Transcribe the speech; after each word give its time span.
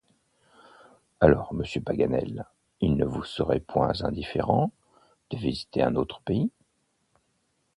Alors, 1.19 1.53
monsieur 1.53 1.79
Paganel, 1.79 2.47
il 2.79 2.95
ne 2.95 3.05
vous 3.05 3.23
serait 3.23 3.59
point 3.59 3.91
indifférent 4.01 4.71
de 5.29 5.37
visiter 5.37 5.83
un 5.83 5.93
autre 5.93 6.21
pays? 6.21 6.49